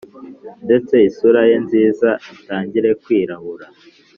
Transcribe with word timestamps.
Ndetse 0.65 0.93
isura 1.09 1.41
ye 1.49 1.55
nziza 1.65 2.09
itangire 2.35 2.89
kwirabura 3.03 3.65